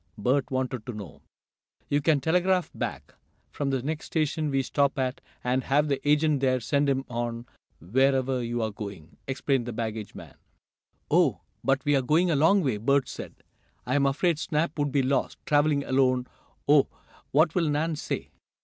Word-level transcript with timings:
Bert 0.17 0.49
wanted 0.49 0.83
to 0.87 0.93
know. 0.93 1.21
"You 1.87 2.01
can 2.01 2.19
telegraph 2.21 2.71
back, 2.73 3.13
from 3.51 3.69
the 3.69 3.83
next 3.83 4.07
station 4.07 4.49
we 4.49 4.63
stop 4.63 4.97
at, 4.97 5.21
and 5.43 5.65
have 5.65 5.89
the 5.89 6.01
agent 6.09 6.39
there 6.39 6.59
send 6.59 6.89
him 6.89 7.05
on, 7.07 7.45
wherever 7.79 8.43
you 8.43 8.63
are 8.63 8.71
going," 8.71 9.17
explained 9.27 9.67
the 9.67 9.73
baggage 9.73 10.15
man. 10.15 10.33
"Oh, 11.11 11.41
but 11.63 11.85
we're 11.85 12.01
going 12.01 12.31
a 12.31 12.35
long 12.35 12.63
way," 12.63 12.77
Bert 12.77 13.07
said. 13.07 13.43
"I'm 13.85 14.07
afraid 14.07 14.39
Snap 14.39 14.79
would 14.79 14.91
be 14.91 15.03
lost, 15.03 15.37
traveling 15.45 15.83
alone. 15.83 16.25
Oh, 16.67 16.87
what 17.29 17.53
will 17.53 17.69
Nan 17.69 17.95
say!" 17.95 18.31